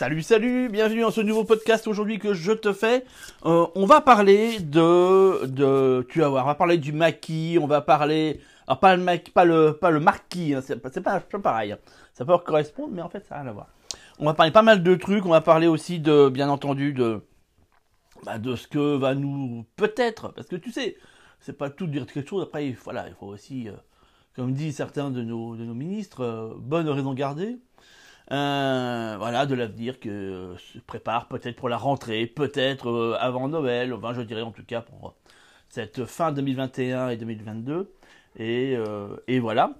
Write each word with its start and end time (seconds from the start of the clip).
Salut, 0.00 0.22
salut, 0.22 0.70
bienvenue 0.70 1.02
dans 1.02 1.10
ce 1.10 1.20
nouveau 1.20 1.44
podcast 1.44 1.86
aujourd'hui 1.86 2.18
que 2.18 2.32
je 2.32 2.52
te 2.52 2.72
fais. 2.72 3.04
Euh, 3.44 3.66
on 3.74 3.84
va 3.84 4.00
parler 4.00 4.58
de, 4.58 6.06
tu 6.08 6.20
vas 6.20 6.28
voir, 6.30 6.44
on 6.44 6.48
va 6.48 6.54
parler 6.54 6.78
du 6.78 6.92
maquis, 6.92 7.58
on 7.60 7.66
va 7.66 7.82
parler, 7.82 8.40
alors 8.66 8.80
pas 8.80 8.96
le 8.96 9.02
maquis, 9.02 9.30
pas 9.30 9.44
le, 9.44 9.74
pas 9.74 9.90
le 9.90 10.00
marquis, 10.00 10.54
hein, 10.54 10.62
c'est 10.62 10.76
pas, 10.76 10.88
pas, 10.88 11.20
pareil. 11.20 11.72
Hein. 11.72 11.78
Ça 12.14 12.24
peut 12.24 12.32
correspondre, 12.38 12.94
mais 12.94 13.02
en 13.02 13.10
fait 13.10 13.26
ça 13.26 13.34
n'a 13.34 13.42
rien 13.42 13.50
à 13.50 13.52
voir. 13.52 13.66
On 14.18 14.24
va 14.24 14.32
parler 14.32 14.52
pas 14.52 14.62
mal 14.62 14.82
de 14.82 14.94
trucs, 14.94 15.26
on 15.26 15.32
va 15.32 15.42
parler 15.42 15.66
aussi 15.66 16.00
de, 16.00 16.30
bien 16.30 16.48
entendu, 16.48 16.94
de, 16.94 17.20
bah, 18.24 18.38
de 18.38 18.56
ce 18.56 18.68
que 18.68 18.96
va 18.96 19.14
nous, 19.14 19.66
peut-être, 19.76 20.32
parce 20.32 20.46
que 20.46 20.56
tu 20.56 20.72
sais, 20.72 20.96
c'est 21.40 21.58
pas 21.58 21.68
tout 21.68 21.86
de 21.86 21.92
dire 21.92 22.06
quelque 22.06 22.26
chose. 22.26 22.42
Après, 22.42 22.74
voilà, 22.84 23.06
il 23.06 23.14
faut 23.16 23.26
aussi, 23.26 23.68
euh, 23.68 23.72
comme 24.34 24.54
disent 24.54 24.76
certains 24.76 25.10
de 25.10 25.20
nos, 25.20 25.56
de 25.56 25.64
nos 25.66 25.74
ministres, 25.74 26.24
euh, 26.24 26.54
bonne 26.56 26.88
raison 26.88 27.12
gardée. 27.12 27.58
Euh, 28.32 29.16
voilà, 29.18 29.46
de 29.46 29.54
l'avenir 29.54 29.98
que 29.98 30.54
se 30.72 30.78
prépare 30.78 31.26
peut-être 31.26 31.56
pour 31.56 31.68
la 31.68 31.76
rentrée, 31.76 32.26
peut-être 32.26 33.18
avant 33.18 33.48
Noël, 33.48 33.92
enfin 33.92 34.14
je 34.14 34.20
dirais 34.22 34.42
en 34.42 34.52
tout 34.52 34.64
cas 34.64 34.82
pour 34.82 35.14
cette 35.68 36.04
fin 36.04 36.30
2021 36.30 37.08
et 37.08 37.16
2022. 37.16 37.92
Et, 38.38 38.76
et 39.26 39.40
voilà. 39.40 39.72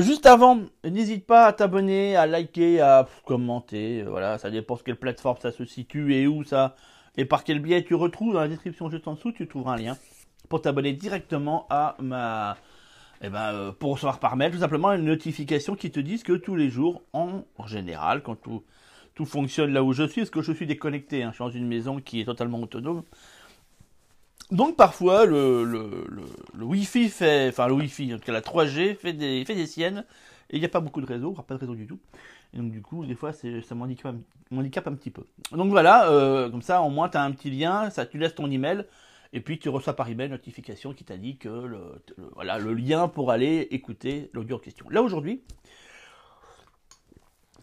Juste 0.00 0.26
avant, 0.26 0.60
n'hésite 0.84 1.26
pas 1.26 1.46
à 1.46 1.52
t'abonner, 1.54 2.14
à 2.14 2.26
liker, 2.26 2.82
à 2.82 3.08
commenter. 3.24 4.02
voilà, 4.02 4.36
ça 4.36 4.50
dépend 4.50 4.76
de 4.76 4.82
quelle 4.82 4.96
plateforme 4.96 5.38
ça 5.40 5.50
se 5.50 5.64
situe 5.64 6.14
et 6.14 6.26
où 6.26 6.44
ça 6.44 6.76
et 7.16 7.24
par 7.24 7.44
quel 7.44 7.60
biais 7.60 7.82
tu 7.82 7.94
retrouves 7.94 8.34
dans 8.34 8.40
la 8.40 8.48
description 8.48 8.90
juste 8.90 9.08
en 9.08 9.14
dessous, 9.14 9.32
tu 9.32 9.48
trouveras 9.48 9.74
un 9.74 9.76
lien 9.76 9.96
pour 10.48 10.60
t'abonner 10.60 10.92
directement 10.92 11.66
à 11.70 11.96
ma 11.98 12.56
eh 13.22 13.28
ben, 13.28 13.52
euh, 13.52 13.72
pour 13.72 13.92
recevoir 13.92 14.18
par 14.18 14.36
mail 14.36 14.52
tout 14.52 14.58
simplement 14.58 14.92
une 14.92 15.04
notification 15.04 15.74
qui 15.74 15.90
te 15.90 16.00
dise 16.00 16.22
que 16.22 16.32
tous 16.32 16.56
les 16.56 16.68
jours, 16.68 17.02
en 17.12 17.44
général, 17.66 18.22
quand 18.22 18.36
tout, 18.36 18.62
tout 19.16 19.24
fonctionne 19.24 19.72
là 19.72 19.82
où 19.82 19.92
je 19.92 20.06
suis, 20.06 20.20
parce 20.20 20.30
que 20.30 20.42
je 20.42 20.52
suis 20.52 20.66
déconnecté, 20.66 21.22
hein, 21.22 21.30
je 21.30 21.36
suis 21.36 21.44
dans 21.44 21.50
une 21.50 21.66
maison 21.66 22.00
qui 22.00 22.20
est 22.20 22.24
totalement 22.24 22.60
autonome. 22.60 23.02
Donc 24.52 24.76
parfois 24.76 25.24
le, 25.24 25.64
le, 25.64 26.06
le, 26.54 26.64
Wi-Fi 26.64 27.08
fait, 27.08 27.48
enfin 27.48 27.66
le 27.66 27.74
Wi-Fi, 27.74 28.14
en 28.14 28.18
tout 28.18 28.24
cas 28.24 28.32
la 28.32 28.42
3G 28.42 28.94
fait 28.94 29.12
des, 29.12 29.44
fait 29.44 29.56
des 29.56 29.66
siennes, 29.66 30.04
et 30.50 30.56
il 30.56 30.60
n'y 30.60 30.66
a 30.66 30.68
pas 30.68 30.80
beaucoup 30.80 31.00
de 31.00 31.06
réseau, 31.06 31.32
pas 31.32 31.54
de 31.54 31.58
réseau 31.58 31.74
du 31.74 31.86
tout. 31.86 31.98
Et 32.54 32.58
donc 32.58 32.70
du 32.70 32.80
coup, 32.80 33.04
des 33.04 33.16
fois, 33.16 33.32
ça 33.32 33.74
m'handicape 33.74 34.86
un 34.86 34.94
petit 34.94 35.10
peu. 35.10 35.26
Donc 35.50 35.70
voilà, 35.70 36.10
euh, 36.10 36.48
comme 36.48 36.62
ça, 36.62 36.82
au 36.82 36.90
moins, 36.90 37.08
tu 37.08 37.16
as 37.16 37.22
un 37.22 37.32
petit 37.32 37.50
lien, 37.50 37.90
ça, 37.90 38.06
tu 38.06 38.18
laisses 38.18 38.36
ton 38.36 38.48
email, 38.48 38.84
et 39.32 39.40
puis 39.40 39.58
tu 39.58 39.68
reçois 39.68 39.94
par 39.94 40.08
email 40.08 40.28
notification 40.28 40.92
qui 40.92 41.04
t'a 41.04 41.16
dit 41.16 41.36
que 41.36 41.48
le, 41.48 42.02
voilà, 42.34 42.58
le 42.58 42.74
lien 42.74 43.08
pour 43.08 43.30
aller 43.30 43.68
écouter 43.70 44.30
l'audio 44.32 44.56
en 44.56 44.58
question. 44.58 44.88
Là 44.90 45.02
aujourd'hui, 45.02 45.42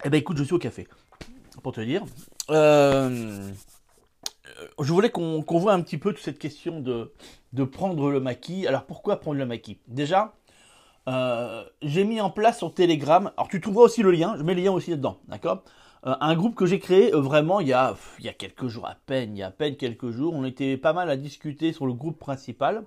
eh 0.06 0.10
ben 0.10 0.18
écoute, 0.18 0.38
je 0.38 0.44
suis 0.44 0.54
au 0.54 0.60
café, 0.60 0.88
pour 1.62 1.72
te 1.72 1.82
dire. 1.82 2.04
Euh, 2.50 3.52
je 4.80 4.94
voulais 4.94 5.10
qu'on 5.10 5.44
voit 5.48 5.74
un 5.74 5.82
petit 5.82 5.98
peu 5.98 6.14
toute 6.14 6.24
cette 6.24 6.40
question 6.40 6.80
de, 6.80 7.14
de 7.54 7.64
prendre 7.64 8.12
le 8.12 8.20
maquis. 8.20 8.68
Alors 8.68 8.86
pourquoi 8.86 9.20
prendre 9.20 9.38
le 9.38 9.46
maquis? 9.46 9.80
Déjà, 9.88 10.36
euh, 11.08 11.64
j'ai 11.82 12.04
mis 12.04 12.22
en 12.22 12.30
place 12.30 12.58
sur 12.58 12.74
Telegram, 12.74 13.32
alors 13.38 13.48
tu 13.48 13.62
trouveras 13.62 13.86
aussi 13.86 14.04
le 14.04 14.12
lien, 14.12 14.36
je 14.38 14.44
mets 14.44 14.54
le 14.56 14.62
lien 14.62 14.72
aussi 14.72 14.92
dedans, 14.92 15.20
d'accord? 15.28 15.64
Un 16.06 16.36
groupe 16.36 16.56
que 16.56 16.66
j'ai 16.66 16.80
créé 16.80 17.14
euh, 17.14 17.22
vraiment 17.22 17.62
il 17.62 17.70
y, 17.70 17.74
a, 17.74 17.96
il 18.20 18.26
y 18.26 18.30
a 18.30 18.34
quelques 18.34 18.68
jours, 18.68 18.88
à 18.88 18.96
peine, 19.06 19.38
il 19.38 19.40
y 19.40 19.42
a 19.42 19.48
à 19.48 19.52
peine 19.52 19.78
quelques 19.78 20.10
jours, 20.10 20.34
on 20.34 20.44
était 20.44 20.76
pas 20.76 20.92
mal 20.92 21.10
à 21.10 21.16
discuter 21.16 21.72
sur 21.72 21.86
le 21.86 21.94
groupe 21.94 22.20
principal. 22.20 22.84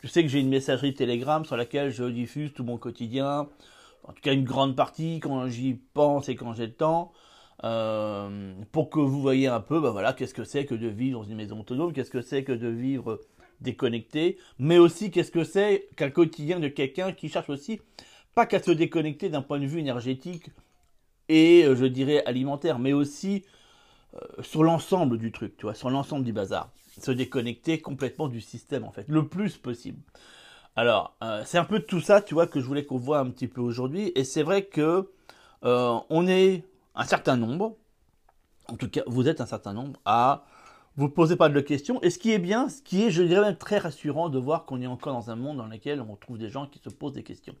Tu 0.00 0.08
sais 0.08 0.22
que 0.22 0.28
j'ai 0.28 0.40
une 0.40 0.48
messagerie 0.48 0.92
Telegram 0.92 1.44
sur 1.44 1.56
laquelle 1.56 1.90
je 1.90 2.02
diffuse 2.02 2.52
tout 2.52 2.64
mon 2.64 2.76
quotidien, 2.76 3.48
en 4.02 4.12
tout 4.12 4.20
cas 4.20 4.32
une 4.32 4.42
grande 4.42 4.74
partie 4.74 5.20
quand 5.20 5.46
j'y 5.46 5.74
pense 5.94 6.28
et 6.28 6.34
quand 6.34 6.54
j'ai 6.54 6.66
le 6.66 6.74
temps. 6.74 7.12
pour 8.72 8.90
que 8.90 8.98
vous 8.98 9.20
voyez 9.20 9.46
un 9.46 9.60
peu, 9.60 9.80
bah 9.80 9.90
voilà, 9.90 10.12
qu'est-ce 10.12 10.34
que 10.34 10.44
c'est 10.44 10.66
que 10.66 10.74
de 10.74 10.88
vivre 10.88 11.20
dans 11.20 11.24
une 11.24 11.36
maison 11.36 11.60
autonome, 11.60 11.92
qu'est-ce 11.92 12.10
que 12.10 12.20
c'est 12.20 12.42
que 12.42 12.52
de 12.52 12.68
vivre 12.68 13.20
déconnecté, 13.60 14.38
mais 14.58 14.78
aussi 14.78 15.12
qu'est-ce 15.12 15.30
que 15.30 15.44
c'est 15.44 15.88
qu'un 15.96 16.10
quotidien 16.10 16.58
de 16.58 16.68
quelqu'un 16.68 17.12
qui 17.12 17.28
cherche 17.28 17.48
aussi 17.48 17.80
pas 18.34 18.44
qu'à 18.44 18.60
se 18.60 18.72
déconnecter 18.72 19.28
d'un 19.28 19.40
point 19.40 19.60
de 19.60 19.66
vue 19.66 19.78
énergétique 19.78 20.50
et 21.28 21.64
euh, 21.64 21.74
je 21.74 21.84
dirais 21.84 22.24
alimentaire, 22.24 22.78
mais 22.78 22.92
aussi 22.92 23.44
euh, 24.14 24.42
sur 24.42 24.62
l'ensemble 24.62 25.18
du 25.18 25.32
truc, 25.32 25.56
tu 25.56 25.62
vois, 25.66 25.74
sur 25.74 25.90
l'ensemble 25.90 26.24
du 26.24 26.32
bazar, 26.32 26.70
se 27.00 27.10
déconnecter 27.10 27.80
complètement 27.80 28.28
du 28.28 28.40
système 28.40 28.84
en 28.84 28.92
fait, 28.92 29.04
le 29.08 29.26
plus 29.26 29.56
possible. 29.56 30.00
Alors, 30.76 31.16
euh, 31.22 31.42
c'est 31.46 31.58
un 31.58 31.64
peu 31.64 31.80
tout 31.80 32.00
ça, 32.00 32.20
tu 32.20 32.34
vois, 32.34 32.46
que 32.46 32.60
je 32.60 32.66
voulais 32.66 32.84
qu'on 32.84 32.98
voit 32.98 33.18
un 33.18 33.30
petit 33.30 33.48
peu 33.48 33.60
aujourd'hui, 33.60 34.12
et 34.14 34.24
c'est 34.24 34.42
vrai 34.42 34.64
que 34.64 35.10
on 35.62 36.28
est 36.28 36.62
un 36.94 37.04
certain 37.04 37.36
nombre, 37.36 37.76
en 38.68 38.76
tout 38.76 38.88
cas, 38.88 39.02
vous 39.08 39.26
êtes 39.26 39.40
un 39.40 39.46
certain 39.46 39.72
nombre 39.72 39.98
à 40.04 40.44
vous 40.96 41.08
posez 41.08 41.36
pas 41.36 41.48
de 41.48 41.60
questions. 41.60 42.00
Et 42.02 42.10
ce 42.10 42.18
qui 42.18 42.32
est 42.32 42.38
bien, 42.38 42.68
ce 42.68 42.82
qui 42.82 43.04
est, 43.04 43.10
je 43.10 43.22
dirais 43.22 43.42
même 43.42 43.56
très 43.56 43.78
rassurant 43.78 44.28
de 44.28 44.38
voir 44.38 44.64
qu'on 44.64 44.80
est 44.80 44.86
encore 44.86 45.12
dans 45.12 45.30
un 45.30 45.36
monde 45.36 45.58
dans 45.58 45.66
lequel 45.66 46.00
on 46.00 46.16
trouve 46.16 46.38
des 46.38 46.48
gens 46.48 46.66
qui 46.66 46.78
se 46.78 46.88
posent 46.88 47.12
des 47.12 47.22
questions. 47.22 47.54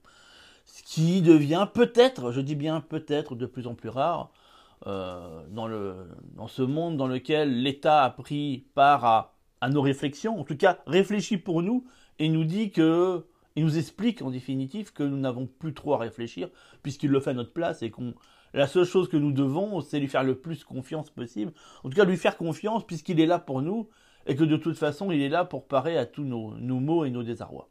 Ce 0.66 0.82
qui 0.82 1.22
devient 1.22 1.68
peut-être, 1.72 2.32
je 2.32 2.40
dis 2.40 2.54
bien 2.54 2.80
peut-être, 2.80 3.34
de 3.34 3.46
plus 3.46 3.66
en 3.66 3.74
plus 3.74 3.88
rare 3.88 4.30
euh, 4.86 5.42
dans, 5.48 5.66
le, 5.66 5.94
dans 6.34 6.48
ce 6.48 6.62
monde 6.62 6.98
dans 6.98 7.06
lequel 7.06 7.62
l'État 7.62 8.04
a 8.04 8.10
pris 8.10 8.66
part 8.74 9.04
à, 9.04 9.34
à 9.62 9.70
nos 9.70 9.80
réflexions, 9.80 10.38
en 10.38 10.44
tout 10.44 10.56
cas 10.56 10.78
réfléchit 10.86 11.38
pour 11.38 11.62
nous 11.62 11.86
et 12.18 12.28
nous 12.28 12.44
dit 12.44 12.70
que 12.70 13.24
il 13.54 13.64
nous 13.64 13.78
explique 13.78 14.20
en 14.20 14.30
définitive 14.30 14.92
que 14.92 15.02
nous 15.02 15.16
n'avons 15.16 15.46
plus 15.46 15.72
trop 15.72 15.94
à 15.94 15.98
réfléchir 15.98 16.50
puisqu'il 16.82 17.10
le 17.10 17.20
fait 17.20 17.30
à 17.30 17.34
notre 17.34 17.54
place 17.54 17.82
et 17.82 17.90
qu'on 17.90 18.14
la 18.56 18.66
seule 18.66 18.84
chose 18.84 19.08
que 19.08 19.16
nous 19.16 19.32
devons, 19.32 19.80
c'est 19.82 20.00
lui 20.00 20.08
faire 20.08 20.24
le 20.24 20.34
plus 20.34 20.64
confiance 20.64 21.10
possible. 21.10 21.52
En 21.84 21.90
tout 21.90 21.96
cas, 21.96 22.04
lui 22.04 22.16
faire 22.16 22.36
confiance 22.38 22.86
puisqu'il 22.86 23.20
est 23.20 23.26
là 23.26 23.38
pour 23.38 23.60
nous 23.60 23.88
et 24.26 24.34
que 24.34 24.44
de 24.44 24.56
toute 24.56 24.78
façon, 24.78 25.10
il 25.10 25.20
est 25.20 25.28
là 25.28 25.44
pour 25.44 25.66
parer 25.66 25.98
à 25.98 26.06
tous 26.06 26.24
nos, 26.24 26.50
maux 26.58 27.04
et 27.04 27.10
nos 27.10 27.22
désarrois. 27.22 27.68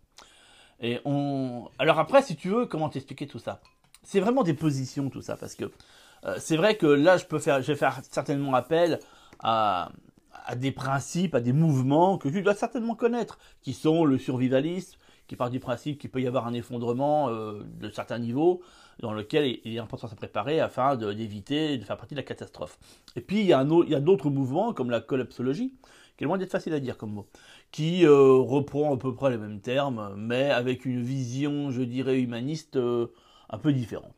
Et 0.82 1.00
on... 1.06 1.70
Alors 1.80 2.00
après, 2.00 2.22
si 2.22 2.36
tu 2.36 2.50
veux, 2.50 2.66
comment 2.66 2.90
t'expliquer 2.90 3.28
tout 3.28 3.40
ça? 3.40 3.62
C'est 4.04 4.20
vraiment 4.20 4.44
des 4.44 4.54
positions, 4.54 5.10
tout 5.10 5.22
ça, 5.22 5.36
parce 5.36 5.56
que 5.56 5.72
euh, 6.26 6.36
c'est 6.40 6.58
vrai 6.58 6.78
que 6.78 6.86
là, 6.86 7.18
je 7.18 7.26
peux 7.26 7.40
faire, 7.40 7.62
je 7.62 7.68
vais 7.68 7.78
faire 7.78 8.00
certainement 8.10 8.54
appel 8.54 9.00
à, 9.40 9.92
des 10.56 10.72
principes, 10.72 11.36
à 11.36 11.40
des 11.40 11.54
mouvements 11.54 12.18
que 12.18 12.30
tu 12.30 12.42
dois 12.42 12.56
certainement 12.56 12.96
connaître, 12.96 13.40
qui 13.62 13.74
sont 13.74 14.06
le 14.06 14.18
survivalisme, 14.18 14.98
qui 15.28 15.36
part 15.36 15.50
du 15.50 15.60
principe 15.60 16.00
qu'il 16.00 16.12
peut 16.12 16.22
y 16.22 16.28
avoir 16.28 16.46
un 16.46 16.54
effondrement 16.54 17.30
euh, 17.30 17.64
de 17.80 17.90
certains 17.90 18.20
niveaux, 18.20 18.62
dans 19.00 19.14
lequel 19.14 19.60
il 19.64 19.76
est 19.76 19.80
important 19.80 20.08
de 20.08 20.12
se 20.12 20.16
préparer 20.16 20.60
afin 20.60 20.96
d'éviter 20.96 21.78
de, 21.78 21.84
faire 21.84 21.98
partie 21.98 22.16
de 22.16 22.20
la 22.20 22.24
catastrophe. 22.24 22.78
Et 23.16 23.22
puis 23.22 23.42
il 23.42 23.46
y 23.46 23.54
a, 23.54 23.64
d'autres 23.64 24.30
mouvements 24.30 24.74
comme 24.74 24.90
la 24.90 25.02
collapsologie, 25.02 25.74
qui 26.18 26.24
est 26.24 26.28
loin 26.28 26.38
d'être 26.38 26.52
facile 26.52 26.74
à 26.74 26.80
dire 26.80 26.98
comme 26.98 27.12
mot, 27.12 27.28
qui 27.72 28.06
euh, 28.06 28.34
reprend 28.34 28.94
à 28.94 28.98
peu 28.98 29.14
près 29.14 29.30
les 29.30 29.38
mêmes 29.38 29.62
termes, 29.62 30.14
mais 30.18 30.50
avec 30.50 30.86
une 30.86 31.02
vision, 31.02 31.72
je 31.72 31.82
dirais, 31.82 32.20
humaniste 32.20 32.78
euh, 32.78 33.08
un 33.50 33.58
peu 33.58 33.74
différente. 33.74 34.14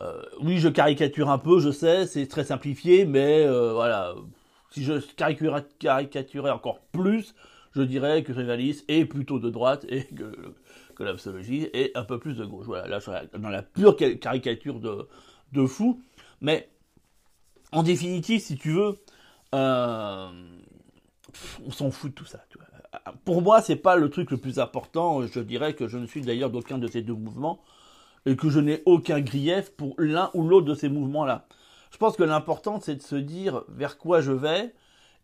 Euh, 0.00 0.22
oui, 0.40 0.58
je 0.58 0.68
caricature 0.68 1.30
un 1.30 1.38
peu, 1.38 1.60
je 1.60 1.70
sais, 1.70 2.06
c'est 2.06 2.26
très 2.26 2.44
simplifié, 2.44 3.04
mais 3.04 3.46
voilà, 3.46 4.14
si 4.70 4.84
je 4.84 4.94
caricaturais 5.78 6.50
encore 6.50 6.80
plus, 6.92 7.34
je 7.72 7.82
dirais 7.82 8.22
que 8.22 8.32
Rivalis 8.32 8.84
est 8.88 9.04
plutôt 9.04 9.38
de 9.38 9.50
droite 9.50 9.84
et 9.88 10.04
que 10.04 10.54
que 10.94 11.02
l'absologie 11.02 11.68
est 11.72 11.96
un 11.96 12.04
peu 12.04 12.18
plus 12.18 12.36
de 12.36 12.44
gauche. 12.44 12.66
Voilà, 12.66 12.86
là, 12.86 13.00
dans 13.36 13.48
la 13.48 13.62
pure 13.62 13.96
caricature 13.96 14.78
de, 14.80 15.08
de 15.52 15.66
fou. 15.66 16.00
Mais 16.40 16.68
en 17.72 17.82
définitive, 17.82 18.40
si 18.40 18.56
tu 18.56 18.70
veux, 18.70 18.96
on 21.66 21.70
s'en 21.70 21.90
fout 21.90 22.10
de 22.10 22.14
tout 22.14 22.24
ça. 22.24 22.40
Pour 23.24 23.42
moi, 23.42 23.60
c'est 23.60 23.76
pas 23.76 23.96
le 23.96 24.08
truc 24.08 24.30
le 24.30 24.36
plus 24.36 24.58
important. 24.58 25.26
Je 25.26 25.40
dirais 25.40 25.74
que 25.74 25.88
je 25.88 25.98
ne 25.98 26.06
suis 26.06 26.20
d'ailleurs 26.20 26.50
d'aucun 26.50 26.78
de 26.78 26.86
ces 26.86 27.02
deux 27.02 27.14
mouvements 27.14 27.60
et 28.26 28.36
que 28.36 28.48
je 28.48 28.60
n'ai 28.60 28.82
aucun 28.86 29.20
grief 29.20 29.70
pour 29.72 29.94
l'un 29.98 30.30
ou 30.34 30.46
l'autre 30.46 30.66
de 30.66 30.74
ces 30.74 30.88
mouvements-là. 30.88 31.46
Je 31.90 31.98
pense 31.98 32.16
que 32.16 32.22
l'important, 32.22 32.80
c'est 32.80 32.96
de 32.96 33.02
se 33.02 33.16
dire 33.16 33.64
vers 33.68 33.98
quoi 33.98 34.20
je 34.20 34.32
vais 34.32 34.72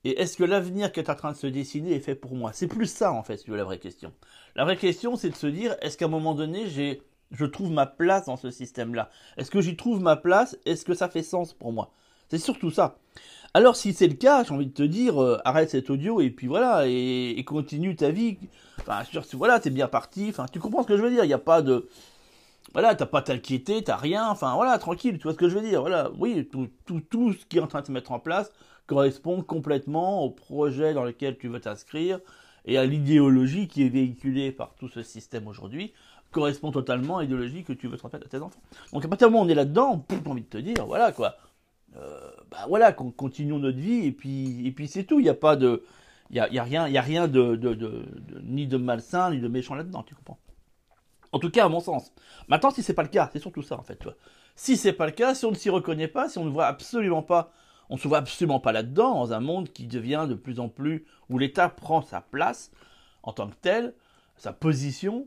et 0.04 0.18
est-ce 0.20 0.36
que 0.36 0.44
l'avenir 0.44 0.92
qui 0.92 1.00
est 1.00 1.10
en 1.10 1.14
train 1.14 1.32
de 1.32 1.36
se 1.36 1.46
dessiner 1.46 1.92
est 1.92 2.00
fait 2.00 2.14
pour 2.14 2.34
moi 2.34 2.52
C'est 2.54 2.66
plus 2.66 2.86
ça, 2.86 3.12
en 3.12 3.22
fait, 3.22 3.36
si 3.36 3.50
la 3.50 3.64
vraie 3.64 3.78
question. 3.78 4.12
La 4.56 4.64
vraie 4.64 4.76
question, 4.76 5.16
c'est 5.16 5.28
de 5.28 5.36
se 5.36 5.46
dire, 5.46 5.76
est-ce 5.82 5.98
qu'à 5.98 6.06
un 6.06 6.08
moment 6.08 6.34
donné, 6.34 6.68
j'ai, 6.68 7.02
je 7.32 7.44
trouve 7.44 7.70
ma 7.70 7.86
place 7.86 8.24
dans 8.24 8.36
ce 8.36 8.50
système-là? 8.50 9.10
Est-ce 9.36 9.50
que 9.50 9.60
j'y 9.60 9.76
trouve 9.76 10.00
ma 10.00 10.16
place? 10.16 10.56
Est-ce 10.64 10.86
que 10.86 10.94
ça 10.94 11.10
fait 11.10 11.22
sens 11.22 11.52
pour 11.52 11.72
moi? 11.72 11.92
C'est 12.30 12.38
surtout 12.38 12.70
ça. 12.70 12.98
Alors, 13.52 13.74
si 13.76 13.92
c'est 13.92 14.06
le 14.06 14.14
cas, 14.14 14.44
j'ai 14.44 14.54
envie 14.54 14.66
de 14.66 14.72
te 14.72 14.82
dire, 14.82 15.20
euh, 15.20 15.38
arrête 15.44 15.70
cet 15.70 15.90
audio 15.90 16.20
et 16.20 16.30
puis 16.30 16.46
voilà, 16.46 16.86
et, 16.86 17.42
continue 17.46 17.96
ta 17.96 18.10
vie. 18.10 18.38
Enfin, 18.80 19.02
voilà, 19.32 19.58
t'es 19.58 19.70
bien 19.70 19.88
parti. 19.88 20.26
Enfin, 20.28 20.46
tu 20.52 20.60
comprends 20.60 20.82
ce 20.82 20.88
que 20.88 20.96
je 20.96 21.02
veux 21.02 21.10
dire 21.10 21.24
Il 21.24 21.28
n'y 21.28 21.32
a 21.32 21.38
pas 21.38 21.62
de 21.62 21.88
voilà, 22.72 22.94
t'as 22.94 23.06
pas 23.06 23.22
t'inquiéter, 23.22 23.82
t'as 23.82 23.96
rien, 23.96 24.28
enfin 24.28 24.54
voilà, 24.54 24.78
tranquille, 24.78 25.18
tu 25.18 25.24
vois 25.24 25.32
ce 25.32 25.38
que 25.38 25.48
je 25.48 25.56
veux 25.56 25.68
dire, 25.68 25.80
voilà, 25.80 26.10
oui, 26.18 26.48
tout, 26.52 26.68
tout, 26.86 27.00
tout 27.00 27.32
ce 27.32 27.44
qui 27.46 27.58
est 27.58 27.60
en 27.60 27.66
train 27.66 27.80
de 27.80 27.86
se 27.86 27.92
mettre 27.92 28.12
en 28.12 28.20
place, 28.20 28.52
correspond 28.86 29.42
complètement 29.42 30.22
au 30.22 30.30
projet 30.30 30.94
dans 30.94 31.04
lequel 31.04 31.36
tu 31.36 31.48
veux 31.48 31.60
t'inscrire 31.60 32.20
et 32.66 32.78
à 32.78 32.84
l'idéologie 32.84 33.66
qui 33.66 33.84
est 33.84 33.88
véhiculée 33.88 34.52
par 34.52 34.74
tout 34.78 34.88
ce 34.88 35.02
système 35.02 35.48
aujourd'hui 35.48 35.92
correspond 36.30 36.70
totalement 36.70 37.18
à 37.18 37.22
l'idéologie 37.22 37.64
que 37.64 37.72
tu 37.72 37.88
veux 37.88 37.96
transmettre 37.96 38.26
à 38.26 38.28
tes 38.28 38.38
enfants. 38.38 38.60
Donc 38.92 39.04
à 39.04 39.08
partir 39.08 39.28
du 39.28 39.32
moment 39.32 39.44
où 39.44 39.46
on 39.46 39.50
est 39.50 39.54
là-dedans, 39.54 40.04
j'ai 40.08 40.30
envie 40.30 40.42
de 40.42 40.46
te 40.46 40.58
dire, 40.58 40.86
voilà 40.86 41.10
quoi. 41.10 41.36
Bah 41.94 42.66
voilà, 42.68 42.92
continuons 42.92 43.58
notre 43.58 43.78
vie 43.78 44.06
et 44.06 44.12
puis, 44.12 44.66
et 44.66 44.72
puis 44.72 44.88
c'est 44.88 45.04
tout. 45.04 45.18
Il 45.20 45.24
n'y 45.24 45.28
a 45.28 45.34
pas 45.34 45.56
de, 45.56 45.84
il 46.30 46.36
y 46.36 46.40
a, 46.40 46.62
rien, 46.62 46.86
il 46.86 46.92
y 46.92 46.98
a 46.98 47.02
rien 47.02 47.26
de, 47.26 47.56
de, 47.56 47.74
de, 47.74 48.04
ni 48.42 48.66
de 48.66 48.76
malsain 48.76 49.30
ni 49.30 49.40
de 49.40 49.48
méchant 49.48 49.74
là-dedans, 49.74 50.04
tu 50.04 50.14
comprends 50.14 50.38
En 51.32 51.40
tout 51.40 51.50
cas, 51.50 51.64
à 51.64 51.68
mon 51.68 51.80
sens. 51.80 52.12
Maintenant, 52.48 52.70
si 52.70 52.82
c'est 52.82 52.94
pas 52.94 53.02
le 53.02 53.08
cas, 53.08 53.28
c'est 53.32 53.40
surtout 53.40 53.62
ça 53.62 53.76
en 53.76 53.82
fait. 53.82 53.96
Tu 53.96 54.04
vois. 54.04 54.16
Si 54.54 54.76
c'est 54.76 54.92
pas 54.92 55.06
le 55.06 55.12
cas, 55.12 55.34
si 55.34 55.44
on 55.44 55.50
ne 55.50 55.56
s'y 55.56 55.70
reconnaît 55.70 56.08
pas, 56.08 56.28
si 56.28 56.38
on 56.38 56.44
ne 56.44 56.50
voit 56.50 56.66
absolument 56.66 57.22
pas, 57.22 57.52
on 57.88 57.96
se 57.96 58.06
voit 58.06 58.18
absolument 58.18 58.60
pas 58.60 58.70
là-dedans, 58.70 59.14
dans 59.14 59.32
un 59.32 59.40
monde 59.40 59.70
qui 59.70 59.86
devient 59.86 60.26
de 60.28 60.34
plus 60.34 60.60
en 60.60 60.68
plus 60.68 61.04
où 61.28 61.38
l'État 61.38 61.68
prend 61.68 62.02
sa 62.02 62.20
place 62.20 62.70
en 63.24 63.32
tant 63.32 63.48
que 63.48 63.56
tel, 63.60 63.94
sa 64.36 64.52
position 64.52 65.26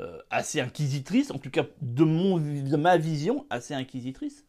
euh, 0.00 0.18
assez 0.28 0.60
inquisitrice, 0.60 1.30
en 1.30 1.38
tout 1.38 1.50
cas 1.50 1.64
de 1.80 2.04
mon, 2.04 2.36
de 2.36 2.76
ma 2.76 2.98
vision 2.98 3.46
assez 3.48 3.72
inquisitrice. 3.72 4.45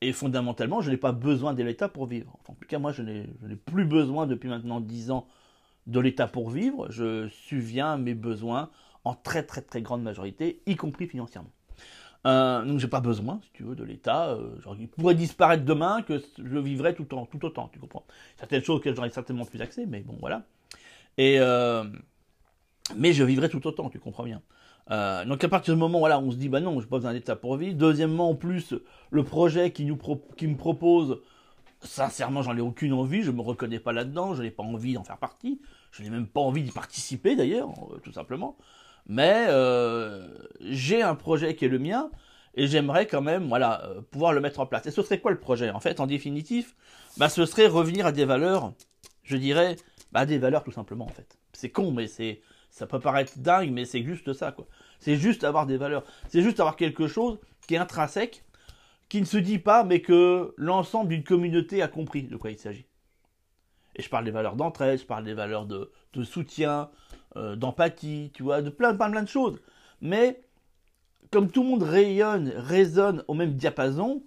Et 0.00 0.12
fondamentalement, 0.12 0.80
je 0.80 0.90
n'ai 0.90 0.96
pas 0.96 1.12
besoin 1.12 1.54
de 1.54 1.62
l'État 1.62 1.88
pour 1.88 2.06
vivre. 2.06 2.38
en 2.46 2.54
tout 2.54 2.66
cas, 2.68 2.78
moi, 2.78 2.92
je 2.92 3.02
n'ai 3.02 3.26
plus 3.66 3.84
besoin 3.84 4.26
depuis 4.26 4.48
maintenant 4.48 4.80
10 4.80 5.10
ans 5.10 5.26
de 5.86 5.98
l'État 6.00 6.28
pour 6.28 6.50
vivre. 6.50 6.86
Je 6.90 7.28
subviens 7.28 7.94
à 7.94 7.96
mes 7.96 8.14
besoins 8.14 8.70
en 9.04 9.14
très 9.14 9.42
très 9.42 9.62
très 9.62 9.82
grande 9.82 10.02
majorité, 10.02 10.62
y 10.66 10.76
compris 10.76 11.06
financièrement. 11.06 11.50
Euh, 12.26 12.64
donc 12.64 12.78
j'ai 12.78 12.88
pas 12.88 13.00
besoin, 13.00 13.40
si 13.42 13.50
tu 13.52 13.62
veux, 13.62 13.74
de 13.74 13.84
l'État. 13.84 14.30
Euh, 14.30 14.56
il 14.78 14.88
pourrait 14.88 15.14
disparaître 15.14 15.64
demain 15.64 16.02
que 16.02 16.20
je 16.36 16.58
vivrais 16.58 16.94
tout, 16.94 17.06
autant, 17.14 17.68
tu 17.72 17.78
comprends. 17.78 18.04
Certaines 18.36 18.62
choses 18.62 18.80
que 18.80 18.94
j'aurais 18.94 19.10
certainement 19.10 19.44
plus 19.44 19.60
accès, 19.60 19.86
mais 19.86 20.00
bon, 20.00 20.16
voilà. 20.20 20.42
Et 21.16 21.36
euh, 21.38 21.84
mais 22.96 23.12
je 23.12 23.24
vivrais 23.24 23.48
tout 23.48 23.66
autant, 23.66 23.88
tu 23.88 23.98
comprends 23.98 24.24
bien. 24.24 24.42
Euh, 24.90 25.24
donc 25.24 25.44
à 25.44 25.48
partir 25.48 25.74
du 25.74 25.80
moment 25.80 25.98
où 25.98 26.00
voilà, 26.00 26.18
on 26.18 26.30
se 26.30 26.36
dit 26.36 26.48
bah 26.48 26.60
non, 26.60 26.80
je 26.80 26.86
pas 26.86 26.96
besoin 26.96 27.12
d'État 27.12 27.36
pour 27.36 27.56
vivre. 27.56 27.76
Deuxièmement, 27.76 28.30
en 28.30 28.34
plus, 28.34 28.74
le 29.10 29.22
projet 29.22 29.70
qui 29.70 29.84
nous 29.84 29.98
qui 30.36 30.46
me 30.46 30.56
propose, 30.56 31.20
sincèrement, 31.80 32.42
j'en 32.42 32.56
ai 32.56 32.60
aucune 32.60 32.92
envie. 32.92 33.22
Je 33.22 33.30
me 33.30 33.42
reconnais 33.42 33.80
pas 33.80 33.92
là-dedans. 33.92 34.34
Je 34.34 34.42
n'ai 34.42 34.50
pas 34.50 34.62
envie 34.62 34.94
d'en 34.94 35.04
faire 35.04 35.18
partie. 35.18 35.60
Je 35.92 36.02
n'ai 36.02 36.10
même 36.10 36.26
pas 36.26 36.40
envie 36.40 36.62
d'y 36.62 36.72
participer 36.72 37.36
d'ailleurs, 37.36 37.68
euh, 37.92 37.98
tout 37.98 38.12
simplement. 38.12 38.56
Mais 39.06 39.46
euh, 39.48 40.26
j'ai 40.60 41.02
un 41.02 41.14
projet 41.14 41.54
qui 41.54 41.64
est 41.64 41.68
le 41.68 41.78
mien 41.78 42.10
et 42.54 42.66
j'aimerais 42.66 43.06
quand 43.06 43.22
même 43.22 43.48
voilà 43.48 43.90
pouvoir 44.10 44.32
le 44.32 44.40
mettre 44.40 44.60
en 44.60 44.66
place. 44.66 44.86
Et 44.86 44.90
ce 44.90 45.02
serait 45.02 45.20
quoi 45.20 45.30
le 45.30 45.38
projet 45.38 45.70
En 45.70 45.80
fait, 45.80 46.00
en 46.00 46.06
définitif, 46.06 46.74
bah 47.16 47.28
ce 47.28 47.46
serait 47.46 47.66
revenir 47.66 48.06
à 48.06 48.12
des 48.12 48.24
valeurs, 48.24 48.72
je 49.22 49.36
dirais, 49.36 49.76
bah 50.12 50.26
des 50.26 50.38
valeurs 50.38 50.64
tout 50.64 50.72
simplement 50.72 51.06
en 51.06 51.10
fait. 51.10 51.38
C'est 51.52 51.70
con, 51.70 51.90
mais 51.92 52.06
c'est 52.06 52.42
ça 52.70 52.86
peut 52.86 53.00
paraître 53.00 53.38
dingue, 53.38 53.70
mais 53.70 53.84
c'est 53.84 54.02
juste 54.02 54.32
ça, 54.32 54.52
quoi. 54.52 54.66
C'est 54.98 55.16
juste 55.16 55.44
avoir 55.44 55.66
des 55.66 55.76
valeurs. 55.76 56.04
C'est 56.28 56.42
juste 56.42 56.60
avoir 56.60 56.76
quelque 56.76 57.06
chose 57.06 57.38
qui 57.66 57.74
est 57.74 57.78
intrinsèque, 57.78 58.44
qui 59.08 59.20
ne 59.20 59.26
se 59.26 59.36
dit 59.36 59.58
pas, 59.58 59.84
mais 59.84 60.00
que 60.00 60.54
l'ensemble 60.56 61.10
d'une 61.10 61.24
communauté 61.24 61.82
a 61.82 61.88
compris 61.88 62.24
de 62.24 62.36
quoi 62.36 62.50
il 62.50 62.58
s'agit. 62.58 62.86
Et 63.96 64.02
je 64.02 64.08
parle 64.08 64.24
des 64.24 64.30
valeurs 64.30 64.56
d'entraide, 64.56 65.00
je 65.00 65.06
parle 65.06 65.24
des 65.24 65.34
valeurs 65.34 65.66
de, 65.66 65.90
soutien, 66.24 66.90
euh, 67.36 67.56
d'empathie, 67.56 68.30
tu 68.34 68.42
vois, 68.42 68.62
de 68.62 68.70
plein, 68.70 68.94
plein, 68.94 69.10
plein 69.10 69.22
de 69.22 69.28
choses. 69.28 69.58
Mais 70.00 70.40
comme 71.30 71.50
tout 71.50 71.62
le 71.62 71.68
monde 71.70 71.82
rayonne, 71.82 72.52
résonne 72.56 73.24
au 73.28 73.34
même 73.34 73.54
diapason, 73.54 74.22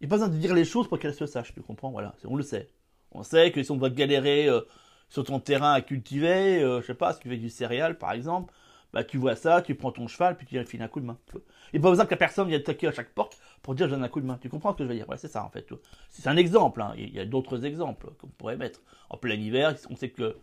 il 0.00 0.06
n'y 0.06 0.08
a 0.08 0.10
pas 0.10 0.16
besoin 0.16 0.28
de 0.28 0.40
dire 0.40 0.54
les 0.54 0.64
choses 0.64 0.88
pour 0.88 0.98
qu'elles 0.98 1.14
se 1.14 1.26
sachent, 1.26 1.54
tu 1.54 1.60
comprends 1.60 1.90
Voilà, 1.90 2.14
on 2.24 2.36
le 2.36 2.42
sait. 2.42 2.68
On 3.12 3.22
sait 3.22 3.50
que 3.50 3.62
si 3.62 3.70
on 3.70 3.76
doit 3.76 3.90
galérer 3.90 4.48
euh, 4.48 4.60
sur 5.08 5.24
ton 5.24 5.40
terrain 5.40 5.72
à 5.72 5.80
cultiver, 5.80 6.62
euh, 6.62 6.80
je 6.82 6.86
sais 6.86 6.94
pas, 6.94 7.14
si 7.14 7.20
tu 7.20 7.28
fais 7.28 7.36
du 7.36 7.50
céréal 7.50 7.98
par 7.98 8.12
exemple, 8.12 8.52
bah 8.92 9.04
tu 9.04 9.18
vois 9.18 9.36
ça, 9.36 9.62
tu 9.62 9.74
prends 9.74 9.92
ton 9.92 10.06
cheval, 10.08 10.36
puis 10.36 10.46
tu 10.46 10.58
lui 10.58 10.64
files 10.64 10.82
un 10.82 10.88
coup 10.88 11.00
de 11.00 11.06
main. 11.06 11.18
Il 11.34 11.40
n'y 11.74 11.78
a 11.80 11.82
pas 11.82 11.90
besoin 11.90 12.06
que 12.06 12.10
la 12.10 12.16
personne 12.16 12.48
vienne 12.48 12.62
toquer 12.62 12.88
à 12.88 12.92
chaque 12.92 13.10
porte 13.10 13.38
pour 13.62 13.74
dire 13.74 13.86
je 13.86 13.94
donne 13.94 14.04
un 14.04 14.08
coup 14.08 14.20
de 14.20 14.26
main. 14.26 14.38
Tu 14.40 14.48
comprends 14.48 14.72
ce 14.72 14.78
que 14.78 14.84
je 14.84 14.88
veux 14.88 14.94
dire? 14.94 15.06
C'est 15.16 15.28
ça 15.28 15.44
en 15.44 15.50
fait. 15.50 15.68
C'est 16.10 16.26
un 16.26 16.36
exemple, 16.36 16.80
hein. 16.80 16.94
il 16.96 17.10
y 17.14 17.20
a 17.20 17.26
d'autres 17.26 17.64
exemples 17.64 18.10
qu'on 18.18 18.28
pourrait 18.28 18.56
mettre. 18.56 18.80
En 19.10 19.16
plein 19.16 19.34
hiver, 19.34 19.74
on 19.90 19.96
sait 19.96 20.10
que 20.10 20.36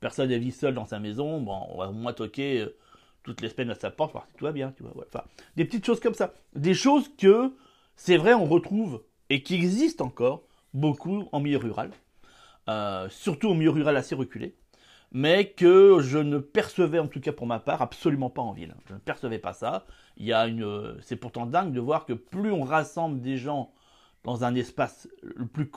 personne 0.00 0.28
ne 0.28 0.36
vit 0.36 0.52
seul 0.52 0.74
dans 0.74 0.84
sa 0.84 0.98
maison, 0.98 1.40
bon, 1.40 1.66
on 1.70 1.78
va 1.78 1.90
moins 1.90 2.12
toquer 2.12 2.60
euh, 2.60 2.76
toutes 3.22 3.40
les 3.40 3.48
semaines 3.48 3.70
à 3.70 3.74
sa 3.74 3.90
porte, 3.90 4.12
voir 4.12 4.26
si 4.28 4.34
tout 4.34 4.44
va 4.44 4.52
bien, 4.52 4.72
tu 4.76 4.82
vois. 4.82 4.92
Enfin, 5.08 5.24
des 5.56 5.64
petites 5.64 5.86
choses 5.86 6.00
comme 6.00 6.14
ça. 6.14 6.34
Des 6.54 6.74
choses 6.74 7.10
que, 7.16 7.52
c'est 7.96 8.16
vrai, 8.16 8.34
on 8.34 8.44
retrouve 8.44 9.02
et 9.30 9.42
qui 9.42 9.54
existent 9.54 10.04
encore 10.04 10.42
beaucoup 10.74 11.28
en 11.32 11.40
milieu 11.40 11.58
rural. 11.58 11.90
Euh, 12.68 13.08
surtout 13.10 13.48
au 13.48 13.54
milieu 13.54 13.70
rural 13.70 13.96
assez 13.96 14.14
reculé, 14.14 14.56
mais 15.14 15.46
que 15.46 16.00
je 16.00 16.18
ne 16.18 16.38
percevais 16.38 16.98
en 16.98 17.06
tout 17.06 17.20
cas 17.20 17.32
pour 17.32 17.46
ma 17.46 17.60
part 17.60 17.80
absolument 17.80 18.30
pas 18.30 18.42
en 18.42 18.52
ville. 18.52 18.74
Je 18.88 18.94
ne 18.94 18.98
percevais 18.98 19.38
pas 19.38 19.52
ça. 19.52 19.86
Il 20.16 20.26
y 20.26 20.32
a 20.32 20.46
une, 20.48 20.96
c'est 21.02 21.16
pourtant 21.16 21.46
dingue 21.46 21.72
de 21.72 21.80
voir 21.80 22.04
que 22.04 22.12
plus 22.12 22.50
on 22.50 22.64
rassemble 22.64 23.20
des 23.20 23.36
gens 23.36 23.72
dans 24.24 24.42
un 24.42 24.54
espace 24.56 25.08
plus, 25.52 25.70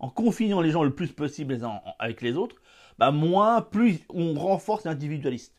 en 0.00 0.08
confinant 0.08 0.62
les 0.62 0.70
gens 0.70 0.84
le 0.84 0.94
plus 0.94 1.12
possible 1.12 1.52
les 1.52 1.64
uns 1.64 1.80
avec 1.98 2.22
les 2.22 2.36
autres, 2.36 2.56
bah 2.98 3.10
moins, 3.10 3.60
plus 3.60 4.00
on 4.08 4.34
renforce 4.34 4.84
l'individualiste. 4.84 5.54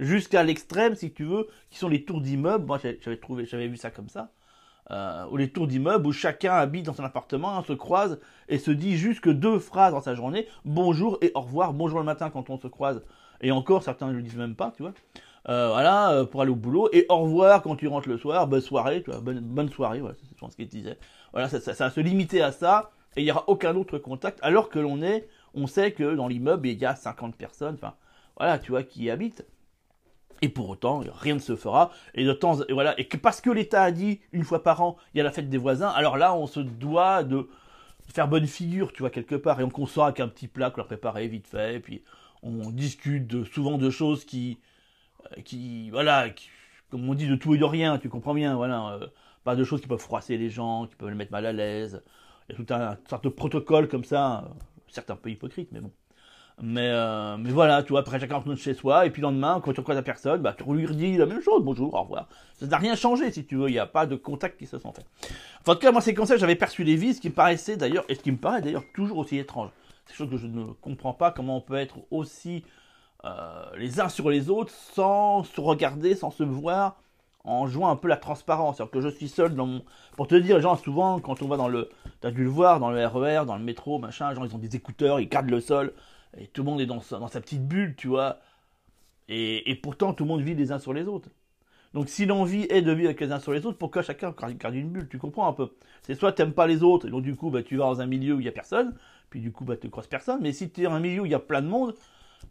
Jusqu'à 0.00 0.42
l'extrême, 0.42 0.96
si 0.96 1.12
tu 1.12 1.24
veux, 1.24 1.46
qui 1.70 1.78
sont 1.78 1.88
les 1.88 2.04
tours 2.04 2.20
d'immeubles. 2.20 2.66
Moi, 2.66 2.80
j'avais 3.00 3.18
trouvé, 3.18 3.46
j'avais 3.46 3.68
vu 3.68 3.76
ça 3.76 3.92
comme 3.92 4.08
ça 4.08 4.32
euh, 4.90 5.24
ou 5.30 5.36
les 5.36 5.48
tours 5.48 5.66
d'immeubles 5.66 6.06
où 6.06 6.12
chacun 6.12 6.52
habite 6.52 6.86
dans 6.86 6.94
son 6.94 7.04
appartement, 7.04 7.62
se 7.62 7.72
croise 7.72 8.20
et 8.48 8.58
se 8.58 8.70
dit 8.70 8.96
juste 8.96 9.20
que 9.20 9.30
deux 9.30 9.58
phrases 9.58 9.92
dans 9.92 10.02
sa 10.02 10.14
journée, 10.14 10.46
bonjour 10.64 11.18
et 11.22 11.32
au 11.34 11.40
revoir, 11.40 11.72
bonjour 11.72 11.98
le 11.98 12.04
matin 12.04 12.30
quand 12.30 12.50
on 12.50 12.58
se 12.58 12.68
croise, 12.68 13.02
et 13.40 13.50
encore 13.50 13.82
certains 13.82 14.08
ne 14.08 14.12
le 14.12 14.22
disent 14.22 14.36
même 14.36 14.54
pas, 14.54 14.72
tu 14.76 14.82
vois. 14.82 14.92
Euh, 15.48 15.68
voilà, 15.68 16.10
euh, 16.12 16.24
pour 16.24 16.40
aller 16.42 16.50
au 16.50 16.56
boulot, 16.56 16.88
et 16.92 17.06
au 17.08 17.16
revoir 17.16 17.62
quand 17.62 17.76
tu 17.76 17.86
rentres 17.86 18.08
le 18.08 18.16
soir, 18.16 18.46
bonne 18.46 18.60
soirée, 18.60 19.02
tu 19.02 19.10
vois, 19.10 19.20
bonne, 19.20 19.68
soirée, 19.70 20.00
voilà, 20.00 20.14
c'est 20.14 20.50
ce 20.50 20.56
qu'il 20.56 20.68
disait. 20.68 20.98
Voilà, 21.32 21.48
ça, 21.48 21.60
ça, 21.60 21.74
ça, 21.74 21.84
va 21.84 21.90
se 21.90 22.00
limiter 22.00 22.42
à 22.42 22.52
ça, 22.52 22.90
et 23.16 23.22
il 23.22 23.24
n'y 23.24 23.30
aura 23.30 23.44
aucun 23.46 23.74
autre 23.76 23.98
contact, 23.98 24.38
alors 24.42 24.68
que 24.68 24.78
l'on 24.78 25.02
est, 25.02 25.28
on 25.54 25.66
sait 25.66 25.92
que 25.92 26.14
dans 26.14 26.28
l'immeuble, 26.28 26.66
il 26.68 26.78
y 26.78 26.86
a 26.86 26.94
50 26.94 27.36
personnes, 27.36 27.74
enfin, 27.74 27.94
voilà, 28.38 28.58
tu 28.58 28.70
vois, 28.70 28.82
qui 28.82 29.04
y 29.04 29.10
habitent. 29.10 29.46
Et 30.42 30.48
pour 30.48 30.68
autant, 30.68 31.02
rien 31.20 31.34
ne 31.34 31.38
se 31.38 31.56
fera. 31.56 31.90
Et 32.14 32.24
de 32.24 32.32
temps, 32.32 32.58
voilà, 32.70 32.98
et 32.98 33.06
que 33.06 33.16
parce 33.16 33.40
que 33.40 33.50
l'État 33.50 33.82
a 33.82 33.90
dit 33.90 34.20
une 34.32 34.44
fois 34.44 34.62
par 34.62 34.82
an, 34.82 34.96
il 35.14 35.18
y 35.18 35.20
a 35.20 35.24
la 35.24 35.30
fête 35.30 35.48
des 35.48 35.58
voisins. 35.58 35.88
Alors 35.88 36.16
là, 36.16 36.34
on 36.34 36.46
se 36.46 36.60
doit 36.60 37.22
de 37.24 37.48
faire 38.12 38.28
bonne 38.28 38.46
figure, 38.46 38.92
tu 38.92 39.00
vois, 39.00 39.10
quelque 39.10 39.34
part. 39.34 39.60
Et 39.60 39.64
on 39.64 39.70
consort 39.70 40.04
avec 40.04 40.20
un 40.20 40.28
petit 40.28 40.48
plat 40.48 40.70
qu'on 40.70 40.82
a 40.82 40.84
préparé 40.84 41.28
vite 41.28 41.46
fait. 41.46 41.76
Et 41.76 41.80
puis 41.80 42.02
on 42.42 42.70
discute 42.70 43.44
souvent 43.52 43.78
de 43.78 43.90
choses 43.90 44.24
qui, 44.24 44.58
euh, 45.36 45.88
voilà, 45.90 46.26
comme 46.90 47.08
on 47.08 47.14
dit, 47.14 47.26
de 47.26 47.36
tout 47.36 47.54
et 47.54 47.58
de 47.58 47.64
rien. 47.64 47.98
Tu 47.98 48.08
comprends 48.08 48.34
bien, 48.34 48.56
voilà. 48.56 48.98
Euh, 49.00 49.06
pas 49.44 49.56
de 49.56 49.64
choses 49.64 49.80
qui 49.80 49.86
peuvent 49.86 49.98
froisser 49.98 50.38
les 50.38 50.50
gens, 50.50 50.86
qui 50.86 50.96
peuvent 50.96 51.10
les 51.10 51.14
mettre 51.14 51.32
mal 51.32 51.46
à 51.46 51.52
l'aise. 51.52 52.02
Il 52.48 52.52
y 52.52 52.54
a 52.54 52.64
tout 52.64 52.74
un, 52.74 52.98
sorte 53.08 53.24
de 53.24 53.28
protocole 53.28 53.88
comme 53.88 54.04
ça, 54.04 54.44
euh, 54.44 54.48
certes 54.88 55.10
un 55.10 55.16
peu 55.16 55.30
hypocrite, 55.30 55.70
mais 55.72 55.80
bon. 55.80 55.90
Mais, 56.62 56.88
euh, 56.88 57.36
mais 57.36 57.50
voilà, 57.50 57.82
tu 57.82 57.90
vois, 57.90 58.00
après 58.00 58.20
chacun 58.20 58.36
rentre 58.36 58.54
chez 58.54 58.74
soi, 58.74 59.06
et 59.06 59.10
puis 59.10 59.20
le 59.20 59.26
lendemain, 59.26 59.60
quand 59.62 59.72
tu 59.72 59.80
rencontres 59.80 59.96
la 59.96 60.02
personne, 60.02 60.40
bah, 60.40 60.54
tu 60.56 60.64
lui 60.72 60.86
redis 60.86 61.16
la 61.16 61.26
même 61.26 61.42
chose, 61.42 61.64
bonjour, 61.64 61.92
au 61.94 62.02
revoir. 62.02 62.28
Ça 62.54 62.66
n'a 62.66 62.78
rien 62.78 62.94
changé, 62.94 63.32
si 63.32 63.44
tu 63.44 63.56
veux, 63.56 63.68
il 63.68 63.72
n'y 63.72 63.78
a 63.78 63.86
pas 63.86 64.06
de 64.06 64.14
contact 64.14 64.58
qui 64.58 64.66
se 64.66 64.78
sont 64.78 64.92
faits. 64.92 65.04
Enfin, 65.60 65.72
en 65.72 65.74
tout 65.74 65.80
cas, 65.80 65.90
moi, 65.90 66.00
ça 66.00 66.12
que 66.12 66.38
j'avais 66.38 66.54
perçu 66.54 66.84
les 66.84 66.94
vies, 66.94 67.14
ce 67.14 67.20
qui 67.20 67.28
me 67.28 67.34
paraissait 67.34 67.76
d'ailleurs, 67.76 68.04
et 68.08 68.14
ce 68.14 68.20
qui 68.20 68.30
me 68.30 68.36
paraît 68.36 68.62
d'ailleurs 68.62 68.84
toujours 68.94 69.18
aussi 69.18 69.36
étrange. 69.36 69.70
C'est 70.06 70.16
quelque 70.16 70.16
chose 70.16 70.30
que 70.30 70.36
je 70.36 70.46
ne 70.46 70.66
comprends 70.80 71.12
pas, 71.12 71.32
comment 71.32 71.56
on 71.56 71.60
peut 71.60 71.74
être 71.74 71.96
aussi 72.12 72.62
euh, 73.24 73.64
les 73.76 74.00
uns 74.00 74.08
sur 74.08 74.30
les 74.30 74.48
autres, 74.48 74.72
sans 74.72 75.42
se 75.42 75.60
regarder, 75.60 76.14
sans 76.14 76.30
se 76.30 76.44
voir, 76.44 76.96
en 77.42 77.66
jouant 77.66 77.90
un 77.90 77.96
peu 77.96 78.06
la 78.06 78.16
transparence. 78.16 78.80
Alors 78.80 78.90
que 78.90 79.00
je 79.00 79.08
suis 79.08 79.28
seul 79.28 79.56
dans 79.56 79.66
mon... 79.66 79.82
Pour 80.16 80.28
te 80.28 80.36
dire, 80.36 80.56
les 80.56 80.62
gens, 80.62 80.76
souvent, 80.76 81.18
quand 81.18 81.42
on 81.42 81.48
va 81.48 81.56
dans 81.56 81.68
le... 81.68 81.90
T'as 82.20 82.30
dû 82.30 82.44
le 82.44 82.48
voir, 82.48 82.78
dans 82.78 82.90
le 82.90 83.04
RER, 83.04 83.42
e 83.42 83.44
dans 83.44 83.56
le 83.56 83.64
métro, 83.64 83.98
machin, 83.98 84.30
les 84.30 84.36
gens, 84.36 84.44
ils 84.44 84.54
ont 84.54 84.58
des 84.58 84.76
écouteurs, 84.76 85.18
ils 85.18 85.28
gardent 85.28 85.50
le 85.50 85.60
sol 85.60 85.92
et 86.38 86.46
tout 86.46 86.62
le 86.62 86.70
monde 86.70 86.80
est 86.80 86.86
dans 86.86 87.00
sa, 87.00 87.40
petite 87.40 87.66
bulle, 87.66 87.94
tu 87.96 88.08
vois. 88.08 88.40
Et, 89.28 89.78
pourtant, 89.82 90.12
tout 90.12 90.24
le 90.24 90.28
monde 90.28 90.42
vit 90.42 90.54
les 90.54 90.72
uns 90.72 90.78
sur 90.78 90.92
les 90.92 91.04
autres. 91.04 91.28
Donc, 91.94 92.08
si 92.08 92.26
l'envie 92.26 92.66
est 92.70 92.82
de 92.82 92.92
vivre 92.92 93.08
avec 93.08 93.20
les 93.20 93.30
uns 93.30 93.38
sur 93.38 93.52
les 93.52 93.64
autres, 93.66 93.78
pourquoi 93.78 94.02
chacun 94.02 94.34
garde 94.58 94.74
une 94.74 94.90
bulle 94.90 95.08
Tu 95.08 95.18
comprends 95.18 95.48
un 95.48 95.52
peu? 95.52 95.70
C'est 96.02 96.14
soit 96.14 96.32
tu 96.32 96.42
n'aimes 96.42 96.52
pas 96.52 96.66
les 96.66 96.82
autres, 96.82 97.06
et 97.06 97.10
donc 97.10 97.22
du 97.22 97.36
coup, 97.36 97.50
bah, 97.50 97.62
tu 97.62 97.76
vas 97.76 97.84
dans 97.84 98.00
un 98.00 98.06
milieu 98.06 98.34
où 98.34 98.40
il 98.40 98.42
n'y 98.42 98.48
a 98.48 98.52
personne, 98.52 98.96
puis 99.30 99.40
du 99.40 99.52
coup, 99.52 99.64
bah, 99.64 99.76
tu 99.76 99.88
croises 99.90 100.08
personne. 100.08 100.40
Mais 100.42 100.52
si 100.52 100.70
tu 100.70 100.80
es 100.80 100.84
dans 100.84 100.92
un 100.92 101.00
milieu 101.00 101.22
où 101.22 101.26
il 101.26 101.30
y 101.30 101.36
a 101.36 101.38
plein 101.38 101.62
de 101.62 101.68
monde, 101.68 101.94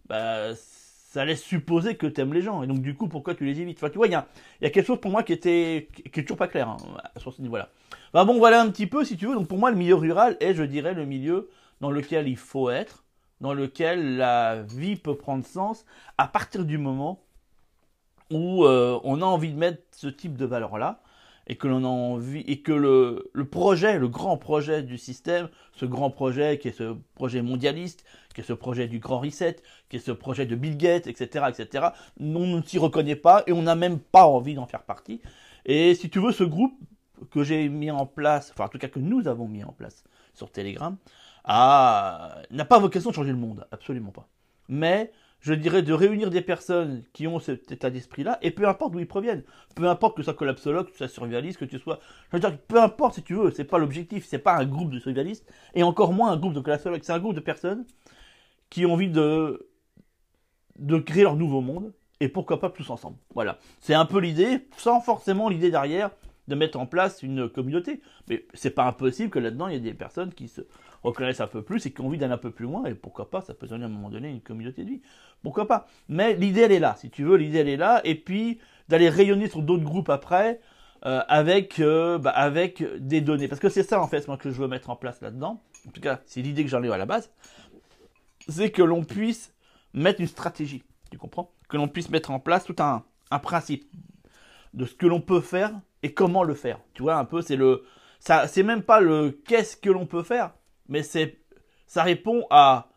bah, 0.08 0.56
ça 0.56 1.26
laisse 1.26 1.44
supposer 1.44 1.96
que 1.96 2.08
tu 2.08 2.22
aimes 2.22 2.34
les 2.34 2.42
gens. 2.42 2.64
Et 2.64 2.68
donc, 2.68 2.82
du 2.82 2.96
coup, 2.96 3.08
pourquoi 3.08 3.36
tu 3.36 3.46
les 3.46 3.60
évites? 3.60 3.78
Enfin, 3.78 3.90
tu 3.90 3.98
vois, 3.98 4.08
il 4.08 4.14
y 4.14 4.16
a, 4.16 4.28
y 4.62 4.72
quelque 4.72 4.88
chose 4.88 5.02
pour 5.02 5.12
moi 5.12 5.24
qui 5.24 5.34
était 5.34 5.90
qui 6.12 6.22
est 6.22 6.24
toujours 6.24 6.38
pas 6.38 6.48
clair 6.48 6.70
hein, 6.70 6.78
sur 7.18 7.34
ce 7.34 7.42
niveau-là. 7.42 7.70
Bah, 8.14 8.24
bon, 8.24 8.38
voilà 8.38 8.62
un 8.62 8.70
petit 8.72 8.88
peu, 8.88 9.04
si 9.04 9.18
tu 9.18 9.28
veux. 9.28 9.36
Donc, 9.36 9.50
pour 9.50 9.58
moi, 9.58 9.72
le 9.72 9.78
milieu 9.78 9.96
rural 9.96 10.38
est, 10.40 10.56
je 10.56 10.64
dirais, 10.64 10.94
le 10.94 11.06
milieu 11.06 11.50
dans 11.82 11.92
lequel 11.92 12.28
il 12.30 12.38
faut 12.38 12.70
être 12.70 13.03
dans 13.42 13.54
lequel 13.54 14.18
la 14.18 14.62
vie 14.62 14.96
peut 14.96 15.16
prendre 15.18 15.46
sens 15.46 15.86
à 16.18 16.28
partir 16.28 16.66
du 16.66 16.78
moment 16.78 17.24
où 18.32 18.66
euh, 18.66 19.00
on 19.04 19.22
a 19.22 19.26
envie 19.26 19.52
de 19.52 19.58
mettre 19.58 19.84
ce 19.92 20.08
type 20.08 20.38
de 20.38 20.46
valeur-là 20.46 21.02
et 21.48 21.56
que 21.56 21.68
l'on 21.68 21.84
a 21.84 21.88
envie 21.88 22.42
et 22.42 22.62
que 22.62 22.72
le, 22.72 23.30
le, 23.34 23.46
projet, 23.46 24.00
le 24.00 24.08
grand 24.08 24.38
projet 24.38 24.82
du 24.82 24.98
système, 24.98 25.50
ce 25.74 25.86
grand 25.86 26.10
projet 26.10 26.58
qui 26.58 26.70
est 26.70 26.78
ce 26.78 26.96
projet 27.16 27.42
mondialiste, 27.42 28.06
qui 28.34 28.42
est 28.42 28.46
ce 28.46 28.54
projet 28.54 28.88
du 28.88 29.00
grand 29.00 29.20
reset, 29.20 29.58
qui 29.90 29.98
est 29.98 30.00
ce 30.00 30.12
projet 30.12 30.46
de 30.46 30.56
Bill 30.56 30.78
Gates, 30.78 31.08
etc., 31.08 31.46
etc., 31.50 31.88
on 32.20 32.48
ne 32.48 32.62
s'y 32.62 32.80
reconnaît 32.80 33.16
pas 33.16 33.44
et 33.48 33.52
on 33.52 33.62
n'a 33.62 33.76
même 33.76 34.00
pas 34.00 34.26
envie 34.26 34.56
d'en 34.56 34.66
faire 34.66 34.84
partie. 34.84 35.22
Et 35.66 35.96
si 35.96 36.10
tu 36.10 36.20
veux, 36.20 36.32
ce 36.32 36.44
groupe 36.44 36.74
que 37.32 37.44
j'ai 37.44 37.70
mis 37.70 37.92
en 37.92 38.06
place, 38.06 38.52
enfin 38.52 38.66
en 38.66 38.70
tout 38.70 38.78
cas 38.78 38.88
que 38.88 39.00
nous 39.00 39.28
avons 39.28 39.48
mis 39.48 39.64
en 39.64 39.72
place 39.72 40.04
sur 40.34 40.52
Telegram, 40.52 40.98
n'a 41.46 42.66
pas 42.68 42.80
vocation 42.80 43.10
de 43.10 43.16
changer 43.16 43.32
le 43.32 43.38
monde, 43.38 43.68
absolument 43.72 44.12
pas. 44.12 44.28
Mais 44.70 45.12
je 45.42 45.54
dirais 45.54 45.82
de 45.82 45.92
réunir 45.92 46.30
des 46.30 46.42
personnes 46.42 47.04
qui 47.12 47.28
ont 47.28 47.38
cet 47.40 47.70
état 47.72 47.90
d'esprit-là, 47.90 48.40
et 48.42 48.52
peu 48.52 48.66
importe 48.68 48.94
d'où 48.94 49.00
ils 49.00 49.08
proviennent, 49.08 49.44
peu 49.76 49.90
importe 49.90 50.16
que 50.16 50.22
ce 50.22 50.26
soit 50.26 50.34
collapsologue, 50.36 50.86
que 50.86 50.92
tu 50.92 50.98
sois 50.98 51.10
survivaliste, 51.10 51.60
que 51.60 51.66
tu 51.66 51.80
sois... 51.80 52.00
Je 52.32 52.38
veux 52.38 52.40
dire, 52.40 52.58
peu 52.60 52.82
importe 52.82 53.16
si 53.16 53.24
tu 53.24 53.34
veux, 53.34 53.52
c'est 53.52 53.66
pas 53.66 53.78
l'objectif, 53.78 54.26
c'est 54.26 54.40
pas 54.40 54.56
un 54.56 54.66
groupe 54.66 54.90
de 54.90 55.00
survivalistes, 55.00 55.46
et 55.76 55.84
encore 55.84 56.14
moins 56.14 56.32
un 56.32 56.38
groupe 56.38 56.54
de 56.54 56.62
collapsologues, 56.62 57.04
c'est 57.04 57.12
un 57.12 57.20
groupe 57.20 57.36
de 57.36 57.42
personnes 57.42 57.86
qui 58.70 58.86
ont 58.86 58.94
envie 58.94 59.10
de, 59.10 59.70
de 60.80 60.98
créer 60.98 61.24
leur 61.24 61.36
nouveau 61.36 61.60
monde, 61.60 61.94
et 62.22 62.30
pourquoi 62.30 62.62
pas 62.62 62.70
tous 62.70 62.90
ensemble. 62.90 63.18
Voilà. 63.36 63.58
C'est 63.82 63.94
un 63.94 64.06
peu 64.06 64.20
l'idée, 64.20 64.70
sans 64.78 65.02
forcément 65.02 65.50
l'idée 65.50 65.72
derrière 65.72 66.12
de 66.48 66.56
mettre 66.56 66.80
en 66.80 66.86
place 66.86 67.24
une 67.24 67.50
communauté. 67.50 68.02
Mais 68.30 68.46
c'est 68.54 68.72
pas 68.72 68.86
impossible 68.86 69.30
que 69.30 69.40
là-dedans, 69.40 69.68
il 69.68 69.74
y 69.74 69.78
ait 69.78 69.80
des 69.80 69.94
personnes 69.94 70.34
qui 70.34 70.48
se 70.48 70.62
reconnaissent 71.04 71.42
un 71.42 71.48
peu 71.48 71.62
plus 71.62 71.86
et 71.86 71.92
qui 71.92 72.02
ont 72.02 72.08
envie 72.08 72.18
d'aller 72.18 72.34
un 72.34 72.38
peu 72.38 72.52
plus 72.52 72.66
loin, 72.66 72.86
et 72.86 72.94
pourquoi 72.94 73.30
pas, 73.30 73.42
ça 73.42 73.54
peut 73.54 73.68
donner 73.68 73.84
à 73.84 73.88
un 73.88 73.92
moment 73.92 74.10
donné 74.10 74.30
une 74.30 74.42
communauté 74.42 74.84
de 74.84 74.90
vie. 74.90 75.02
Pourquoi 75.42 75.68
pas 75.68 75.88
Mais 76.08 76.34
l'idée, 76.36 76.62
elle 76.62 76.72
est 76.72 76.80
là, 76.80 76.96
si 76.98 77.10
tu 77.10 77.24
veux, 77.24 77.36
l'idée, 77.36 77.60
elle 77.60 77.70
est 77.70 77.78
là, 77.78 78.02
et 78.04 78.16
puis 78.16 78.60
d'aller 78.88 79.10
rayonner 79.10 79.50
sur 79.50 79.62
d'autres 79.62 79.84
groupes 79.84 80.10
après, 80.10 80.60
euh, 81.06 81.22
avec, 81.28 81.80
euh, 81.80 82.18
bah, 82.18 82.30
avec 82.30 82.84
des 83.00 83.20
données. 83.20 83.50
Parce 83.50 83.60
que 83.60 83.70
c'est 83.70 83.84
ça, 83.84 84.02
en 84.02 84.08
fait, 84.08 84.26
moi, 84.28 84.38
que 84.38 84.50
je 84.50 84.62
veux 84.62 84.70
mettre 84.70 84.90
en 84.90 84.96
place 84.96 85.22
là-dedans. 85.22 85.62
En 85.88 85.92
tout 85.92 86.00
cas, 86.00 86.22
c'est 86.26 86.42
l'idée 86.42 86.64
que 86.64 86.70
j'en 86.70 86.82
ai 86.82 86.90
à 86.90 86.98
la 86.98 87.06
base. 87.06 87.30
C'est 88.48 88.72
que 88.72 88.82
l'on 88.82 89.04
puisse 89.04 89.54
mettre 89.94 90.22
une 90.22 90.28
stratégie, 90.28 90.84
tu 91.12 91.18
comprends? 91.18 91.52
Que 91.68 91.76
l'on 91.76 91.90
puisse 91.90 92.10
mettre 92.10 92.32
en 92.32 92.40
place 92.40 92.64
tout 92.64 92.76
un, 92.80 93.04
un 93.32 93.40
principe 93.40 93.86
de 94.74 94.86
ce 94.86 94.96
que 94.96 95.06
l'on 95.06 95.22
peut 95.22 95.42
faire 95.42 95.72
et 96.04 96.14
comment 96.14 96.44
le 96.44 96.54
faire. 96.54 96.80
Tu 96.94 97.02
vois, 97.02 97.16
un 97.16 97.26
peu, 97.26 97.42
c'est 97.42 97.56
le, 97.56 97.86
ça, 98.20 98.48
c'est 98.48 98.64
même 98.64 98.84
pas 98.84 99.00
le 99.00 99.32
qu'est-ce 99.32 99.76
que 99.78 99.90
l'on 99.90 100.06
peut 100.06 100.24
faire, 100.24 100.54
mais 100.88 101.04
c'est, 101.04 101.40
ça 101.88 102.04
répond 102.04 102.46
à, 102.50 102.90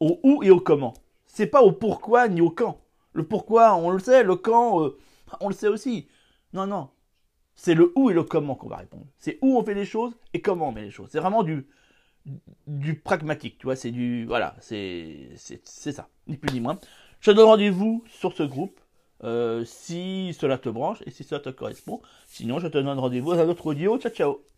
au 0.00 0.18
où 0.22 0.42
et 0.42 0.50
au 0.50 0.60
comment. 0.60 0.94
C'est 1.26 1.46
pas 1.46 1.62
au 1.62 1.72
pourquoi 1.72 2.28
ni 2.28 2.40
au 2.40 2.50
quand. 2.50 2.80
Le 3.12 3.24
pourquoi, 3.24 3.76
on 3.76 3.90
le 3.90 3.98
sait, 3.98 4.24
le 4.24 4.36
quand, 4.36 4.82
euh, 4.82 4.98
on 5.40 5.48
le 5.48 5.54
sait 5.54 5.68
aussi. 5.68 6.08
Non, 6.52 6.66
non. 6.66 6.90
C'est 7.54 7.74
le 7.74 7.92
où 7.94 8.10
et 8.10 8.14
le 8.14 8.24
comment 8.24 8.56
qu'on 8.56 8.68
va 8.68 8.76
répondre. 8.76 9.06
C'est 9.18 9.38
où 9.40 9.56
on 9.56 9.64
fait 9.64 9.74
les 9.74 9.84
choses 9.84 10.16
et 10.32 10.40
comment 10.40 10.68
on 10.68 10.72
met 10.72 10.82
les 10.82 10.90
choses. 10.90 11.08
C'est 11.12 11.20
vraiment 11.20 11.44
du, 11.44 11.68
du 12.66 12.98
pragmatique, 12.98 13.58
tu 13.58 13.66
vois, 13.66 13.76
c'est 13.76 13.90
du, 13.90 14.24
voilà, 14.26 14.56
c'est, 14.60 15.30
c'est, 15.36 15.92
ça, 15.92 16.08
ni 16.26 16.36
plus 16.36 16.52
ni 16.52 16.60
moins. 16.60 16.78
Je 17.20 17.30
te 17.30 17.36
donne 17.36 17.46
rendez-vous 17.46 18.04
sur 18.08 18.32
ce 18.32 18.42
groupe 18.42 18.80
euh, 19.24 19.64
si 19.64 20.36
cela 20.38 20.58
te 20.58 20.68
branche 20.68 21.02
et 21.06 21.10
si 21.10 21.24
cela 21.24 21.40
te 21.40 21.50
correspond. 21.50 22.00
Sinon, 22.26 22.58
je 22.58 22.68
te 22.68 22.78
donne 22.78 22.98
rendez-vous 22.98 23.32
à 23.32 23.38
un 23.38 23.48
autre 23.48 23.66
audio. 23.66 23.98
Ciao, 23.98 24.12
ciao 24.12 24.53